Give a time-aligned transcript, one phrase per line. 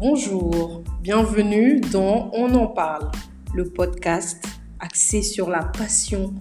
[0.00, 3.10] Bonjour, bienvenue dans On en parle,
[3.52, 4.42] le podcast
[4.78, 6.34] axé sur la passion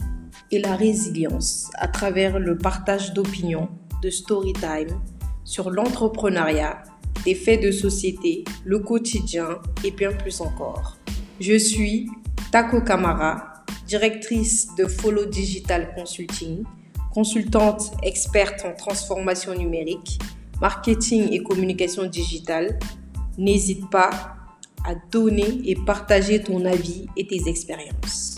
[0.49, 3.67] et la résilience à travers le partage d'opinions,
[4.01, 4.97] de story time,
[5.43, 6.83] sur l'entrepreneuriat,
[7.25, 10.95] des faits de société, le quotidien et bien plus encore.
[11.41, 12.09] Je suis
[12.53, 16.63] Tako Kamara, directrice de Follow Digital Consulting,
[17.13, 20.17] consultante experte en transformation numérique,
[20.61, 22.79] marketing et communication digitale
[23.39, 24.35] N'hésite pas
[24.85, 28.37] à donner et partager ton avis et tes expériences.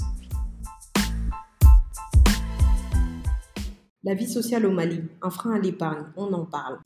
[4.04, 6.78] La vie sociale au Mali, un frein à l'épargne, on en parle.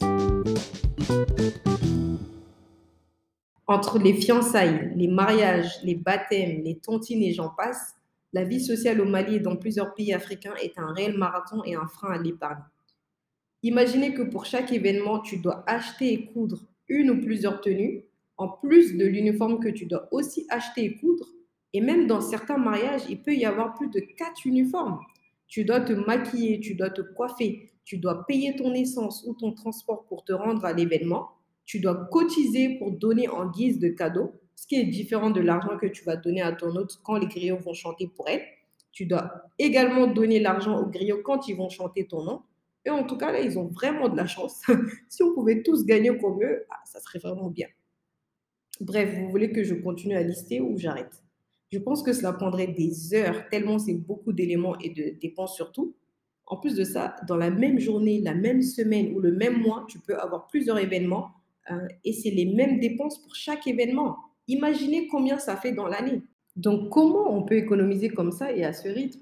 [3.67, 7.95] Entre les fiançailles, les mariages, les baptêmes, les tontines et j'en passe,
[8.31, 11.75] la vie sociale au Mali et dans plusieurs pays africains est un réel marathon et
[11.75, 12.63] un frein à l'épargne.
[13.61, 18.03] Imaginez que pour chaque événement, tu dois acheter et coudre une ou plusieurs tenues,
[18.37, 21.27] en plus de l'uniforme que tu dois aussi acheter et coudre.
[21.73, 24.99] Et même dans certains mariages, il peut y avoir plus de quatre uniformes.
[25.47, 29.51] Tu dois te maquiller, tu dois te coiffer, tu dois payer ton essence ou ton
[29.51, 31.29] transport pour te rendre à l'événement.
[31.65, 35.77] Tu dois cotiser pour donner en guise de cadeau, ce qui est différent de l'argent
[35.77, 38.41] que tu vas donner à ton hôte quand les griots vont chanter pour elle.
[38.91, 42.41] Tu dois également donner l'argent aux griots quand ils vont chanter ton nom.
[42.85, 44.61] Et en tout cas, là, ils ont vraiment de la chance.
[45.09, 47.67] si on pouvait tous gagner comme eux, ah, ça serait vraiment bien.
[48.79, 51.23] Bref, vous voulez que je continue à lister ou j'arrête?
[51.71, 55.95] Je pense que cela prendrait des heures, tellement c'est beaucoup d'éléments et de dépenses surtout.
[56.45, 59.85] En plus de ça, dans la même journée, la même semaine ou le même mois,
[59.89, 61.31] tu peux avoir plusieurs événements
[61.71, 64.17] euh, et c'est les mêmes dépenses pour chaque événement.
[64.47, 66.21] Imaginez combien ça fait dans l'année.
[66.55, 69.21] Donc comment on peut économiser comme ça et à ce rythme?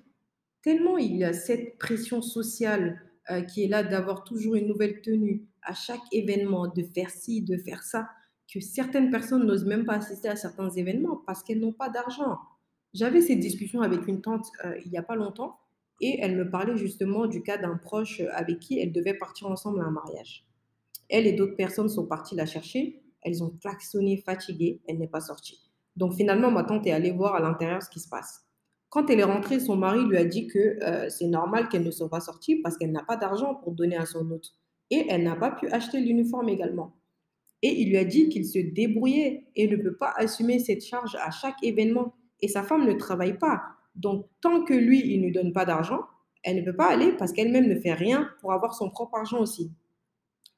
[0.62, 5.02] Tellement il y a cette pression sociale euh, qui est là d'avoir toujours une nouvelle
[5.02, 8.10] tenue à chaque événement, de faire ci, de faire ça,
[8.54, 12.38] que certaines personnes n'osent même pas assister à certains événements parce qu'elles n'ont pas d'argent.
[12.94, 15.58] J'avais cette discussion avec une tante euh, il n'y a pas longtemps
[16.02, 19.82] et elle me parlait justement du cas d'un proche avec qui elle devait partir ensemble
[19.82, 20.46] à un mariage.
[21.10, 23.02] Elle et d'autres personnes sont parties la chercher.
[23.22, 24.82] Elles ont klaxonné, fatiguée.
[24.88, 25.62] Elle n'est pas sortie.
[25.96, 28.46] Donc finalement, ma tante est allée voir à l'intérieur ce qui se passe.
[28.94, 31.90] Quand elle est rentrée, son mari lui a dit que euh, c'est normal qu'elle ne
[31.90, 34.54] soit pas sortie parce qu'elle n'a pas d'argent pour donner à son hôte.
[34.92, 36.94] Et elle n'a pas pu acheter l'uniforme également.
[37.64, 41.16] Et il lui a dit qu'il se débrouillait et ne peut pas assumer cette charge
[41.16, 42.14] à chaque événement.
[42.40, 43.64] Et sa femme ne travaille pas.
[43.96, 46.02] Donc, tant que lui, il ne donne pas d'argent,
[46.44, 49.40] elle ne peut pas aller parce qu'elle-même ne fait rien pour avoir son propre argent
[49.40, 49.72] aussi.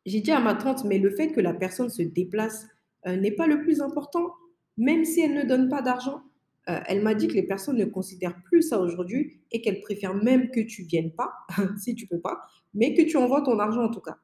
[0.05, 2.67] J'ai dit à ma tante, mais le fait que la personne se déplace
[3.07, 4.33] euh, n'est pas le plus important,
[4.75, 6.21] même si elle ne donne pas d'argent.
[6.69, 10.15] Euh, elle m'a dit que les personnes ne considèrent plus ça aujourd'hui et qu'elles préfèrent
[10.15, 11.31] même que tu viennes pas,
[11.77, 12.41] si tu peux pas,
[12.73, 14.17] mais que tu envoies ton argent en tout cas.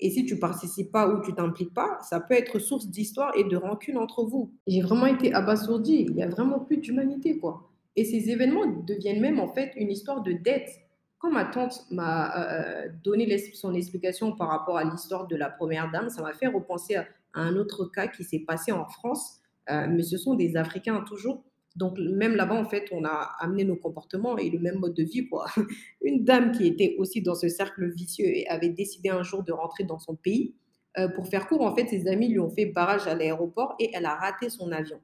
[0.00, 3.44] Et si tu participes pas ou tu t'impliques pas, ça peut être source d'histoire et
[3.44, 4.52] de rancune entre vous.
[4.66, 6.06] J'ai vraiment été abasourdie.
[6.10, 7.70] Il y a vraiment plus d'humanité, quoi.
[7.94, 10.70] Et ces événements deviennent même en fait une histoire de dette.
[11.18, 15.88] Quand ma tante m'a euh, donné son explication par rapport à l'histoire de la première
[15.92, 19.38] dame, ça m'a fait repenser à, un autre cas qui s'est passé en France.
[19.70, 21.44] Euh, mais ce sont des Africains toujours
[21.76, 25.02] donc, même là-bas, en fait, on a amené nos comportements et le même mode de
[25.02, 25.46] vie, quoi.
[26.02, 29.52] Une dame qui était aussi dans ce cercle vicieux et avait décidé un jour de
[29.52, 30.54] rentrer dans son pays.
[30.98, 33.90] Euh, pour faire court, en fait, ses amis lui ont fait barrage à l'aéroport et
[33.94, 35.00] elle a raté son avion.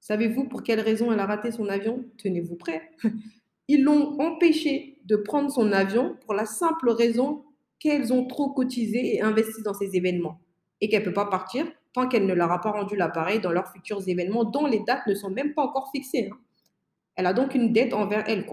[0.00, 2.04] Savez-vous pour quelle raison elle a raté son avion?
[2.18, 2.90] Tenez-vous prêt.
[3.68, 7.44] Ils l'ont empêché de prendre son avion pour la simple raison
[7.78, 10.40] qu'elles ont trop cotisé et investi dans ces événements
[10.80, 13.50] et qu'elle ne peut pas partir tant qu'elle ne leur a pas rendu l'appareil dans
[13.50, 16.30] leurs futurs événements dont les dates ne sont même pas encore fixées.
[16.32, 16.38] Hein.
[17.16, 18.46] Elle a donc une dette envers elle.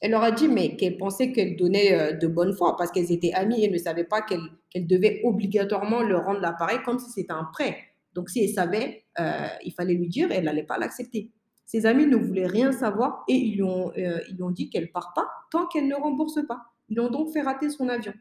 [0.00, 3.12] Elle leur a dit, mais qu'elle pensait qu'elle donnait euh, de bonne foi parce qu'elles
[3.12, 7.32] étaient amies et ne savaient pas qu'elle devait obligatoirement leur rendre l'appareil comme si c'était
[7.32, 7.76] un prêt.
[8.14, 11.30] Donc, si elle savait, euh, il fallait lui dire, elle n'allait pas l'accepter.
[11.66, 14.90] Ses amis ne voulaient rien savoir et ils lui ont, euh, ils ont dit qu'elle
[14.90, 16.62] part pas tant qu'elle ne rembourse pas.
[16.88, 18.12] Ils ont donc fait rater son avion.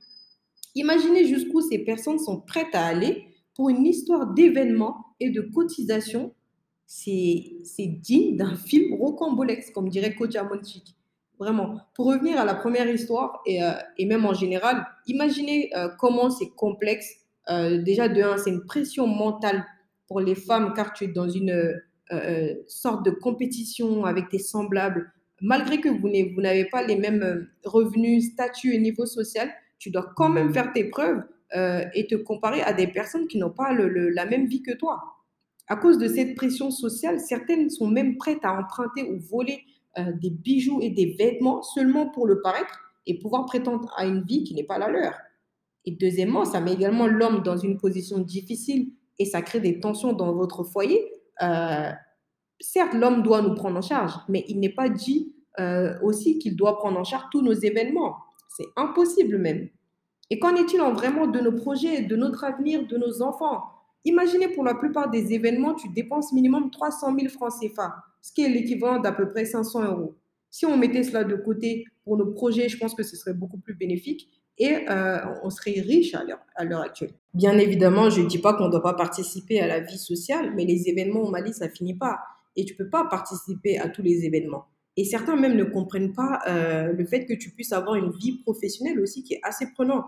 [0.75, 3.25] Imaginez jusqu'où ces personnes sont prêtes à aller
[3.59, 6.33] pour une histoire d'événements et de cotisation,
[6.85, 10.95] c'est digne d'un film rocambolesque, comme dirait Koja Monchik.
[11.37, 11.81] Vraiment.
[11.93, 16.29] Pour revenir à la première histoire, et, euh, et même en général, imaginez euh, comment
[16.29, 17.13] c'est complexe.
[17.49, 19.65] Euh, déjà, de un, c'est une pression mentale
[20.07, 21.81] pour les femmes, car tu es dans une
[22.67, 25.11] sorte de compétition avec tes semblables.
[25.41, 30.29] Malgré que vous n'avez pas les mêmes revenus, statuts et niveau social, tu dois quand
[30.29, 31.23] même faire tes preuves
[31.55, 35.01] euh, et te comparer à des personnes qui n'ont pas la même vie que toi.
[35.67, 39.63] À cause de cette pression sociale, certaines sont même prêtes à emprunter ou voler
[39.97, 44.21] euh, des bijoux et des vêtements seulement pour le paraître et pouvoir prétendre à une
[44.21, 45.15] vie qui n'est pas la leur.
[45.85, 50.13] Et deuxièmement, ça met également l'homme dans une position difficile et ça crée des tensions
[50.13, 51.03] dans votre foyer,
[51.41, 51.89] euh,
[52.59, 55.33] certes, l'homme doit nous prendre en charge, mais il n'est pas dit
[56.01, 58.15] aussi qu'il doit prendre en charge tous nos événements.
[58.55, 59.67] C'est impossible même.
[60.29, 63.63] Et qu'en est-il en vraiment de nos projets, de notre avenir, de nos enfants?
[64.05, 68.43] Imaginez pour la plupart des événements, tu dépenses minimum 300 000 francs CFA, ce qui
[68.43, 70.15] est l'équivalent d'à peu près 500 euros.
[70.49, 73.57] Si on mettait cela de côté pour nos projets, je pense que ce serait beaucoup
[73.57, 77.11] plus bénéfique et euh, on serait riche à l'heure actuelle.
[77.33, 80.53] Bien évidemment, je ne dis pas qu'on ne doit pas participer à la vie sociale,
[80.55, 82.19] mais les événements au Mali, ça finit pas.
[82.55, 84.65] Et tu ne peux pas participer à tous les événements.
[84.97, 88.39] Et certains même ne comprennent pas euh, le fait que tu puisses avoir une vie
[88.43, 90.05] professionnelle aussi qui est assez prenante.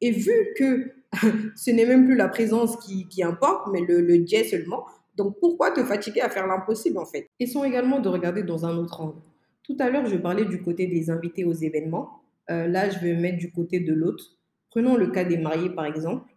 [0.00, 0.92] Et vu que
[1.56, 4.86] ce n'est même plus la présence qui, importe, mais le, le seulement,
[5.16, 7.28] donc pourquoi te fatiguer à faire l'impossible en fait?
[7.38, 9.20] Essayons également de regarder dans un autre angle.
[9.64, 12.22] Tout à l'heure, je parlais du côté des invités aux événements.
[12.50, 14.38] Euh, là, je vais me mettre du côté de l'autre.
[14.70, 16.30] Prenons le cas des mariés par exemple.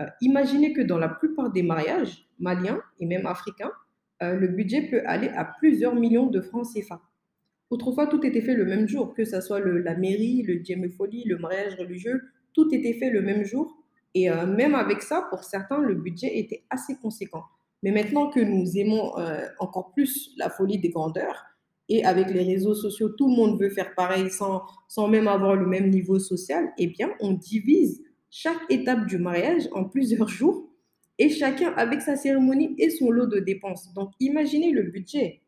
[0.00, 3.72] Euh, imaginez que dans la plupart des mariages maliens et même africains,
[4.22, 7.00] euh, le budget peut aller à plusieurs millions de francs CFA.
[7.70, 11.38] Autrefois, tout était fait le même jour, que ce soit la mairie, le folie, le
[11.38, 12.22] mariage religieux,
[12.54, 13.76] tout était fait le même jour.
[14.14, 17.44] Et euh, même avec ça, pour certains, le budget était assez conséquent.
[17.82, 21.44] Mais maintenant que nous aimons euh, encore plus la folie des grandeurs,
[21.90, 25.56] et avec les réseaux sociaux, tout le monde veut faire pareil sans, sans même avoir
[25.56, 28.00] le même niveau social, eh bien, on divise
[28.30, 30.68] chaque étape du mariage en plusieurs jours
[31.18, 33.92] et chacun avec sa cérémonie et son lot de dépenses.
[33.92, 35.40] Donc, imaginez le budget.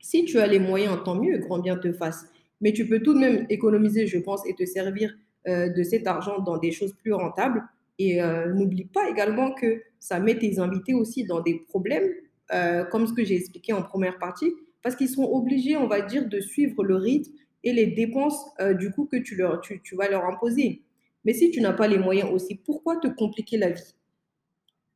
[0.00, 2.26] Si tu as les moyens, tant mieux, grand bien te fasse.
[2.60, 5.16] Mais tu peux tout de même économiser, je pense, et te servir
[5.46, 7.62] de cet argent dans des choses plus rentables.
[7.98, 12.08] Et euh, n'oublie pas également que ça met tes invités aussi dans des problèmes,
[12.52, 14.52] euh, comme ce que j'ai expliqué en première partie,
[14.82, 17.32] parce qu'ils seront obligés, on va dire, de suivre le rythme
[17.64, 18.44] et les dépenses
[18.78, 20.82] du coup que tu, leur, tu, tu vas leur imposer.
[21.24, 23.94] Mais si tu n'as pas les moyens aussi, pourquoi te compliquer la vie?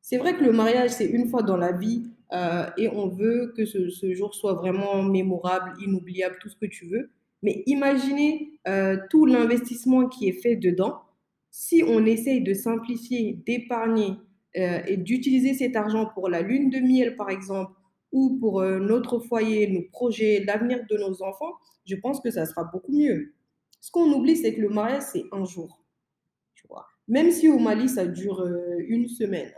[0.01, 3.53] C'est vrai que le mariage, c'est une fois dans la vie euh, et on veut
[3.55, 7.09] que ce, jour soit vraiment mémorable, inoubliable, tout ce que tu veux.
[7.43, 11.01] Mais imaginez euh, tout l'investissement qui est fait dedans.
[11.49, 14.15] Si on essaye de simplifier, d'épargner
[14.57, 17.73] euh, et d'utiliser cet argent pour la lune de miel, par exemple,
[18.11, 21.53] ou pour notre foyer, nos projets, l'avenir de nos enfants,
[21.85, 23.33] je pense que ça sera beaucoup mieux.
[23.79, 25.81] Ce qu'on oublie, c'est que le mariage, c'est un jour.
[26.53, 26.85] Tu vois.
[27.07, 28.45] Même si au Mali, ça dure
[28.79, 29.49] une semaine,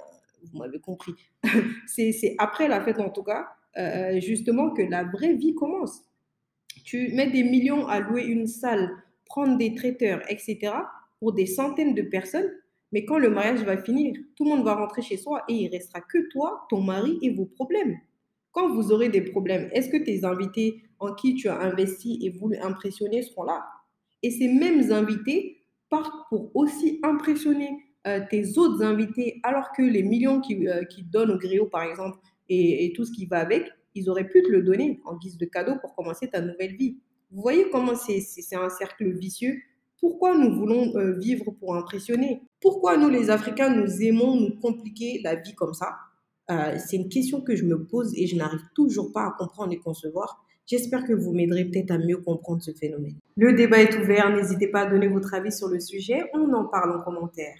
[0.51, 1.13] vous m'avez compris.
[1.87, 3.47] c'est après la fête, en tout cas,
[3.77, 6.03] euh, justement, que la vraie vie commence.
[6.83, 8.91] Tu mets des millions à louer une salle,
[9.25, 10.73] prendre des traiteurs, etc.,
[11.19, 12.51] pour des centaines de personnes,
[12.91, 15.69] mais quand le mariage va finir, tout le monde va rentrer chez soi et il
[15.69, 17.97] restera que toi, ton mari et vos problèmes.
[18.51, 22.29] Quand vous aurez des problèmes, est-ce que tes invités en qui tu as investi et
[22.29, 23.65] voulu impressionner seront là?
[24.21, 27.71] Et ces mêmes invités partent pour aussi impressionner
[28.05, 31.83] euh, tes autres invités, alors que les millions qui, euh, qui donnent au griot, par
[31.83, 32.19] exemple,
[32.49, 35.45] et, tout ce qui va avec, ils auraient pu te le donner en guise de
[35.45, 36.97] cadeau pour commencer ta nouvelle vie.
[37.31, 39.55] Vous voyez comment c'est un cercle vicieux
[39.99, 42.41] Pourquoi nous voulons euh, vivre pour impressionner?
[42.61, 45.95] Pourquoi nous, les Africains, nous aimons nous compliquer la vie comme ça?
[46.49, 49.79] C'est une question que je me pose et je n'arrive toujours pas à comprendre et
[49.79, 50.43] concevoir.
[50.65, 53.17] J'espère que vous m'aiderez peut-être à mieux comprendre ce phénomène.
[53.35, 56.65] Le débat est ouvert, n'hésitez pas à donner votre avis sur le sujet, on en
[56.65, 57.55] parle en commentaire.